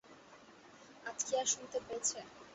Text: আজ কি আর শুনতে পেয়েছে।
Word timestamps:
আজ 1.05 1.19
কি 1.25 1.33
আর 1.39 1.47
শুনতে 1.53 1.77
পেয়েছে। 1.85 2.19